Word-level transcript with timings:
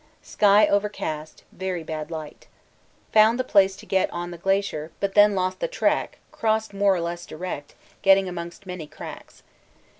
Sky 0.23 0.65
overcast, 0.65 1.43
very 1.51 1.83
bad 1.83 2.09
light. 2.09 2.47
Found 3.13 3.37
the 3.37 3.43
place 3.43 3.75
to 3.75 3.85
get 3.85 4.09
on 4.09 4.31
the 4.31 4.37
glacier, 4.39 4.91
but 4.99 5.13
then 5.13 5.35
lost 5.35 5.59
the 5.59 5.67
track 5.67 6.17
crossed 6.31 6.73
more 6.73 6.95
or 6.95 7.01
less 7.01 7.23
direct, 7.23 7.75
getting 8.01 8.27
amongst 8.27 8.65
many 8.65 8.87
cracks. 8.87 9.43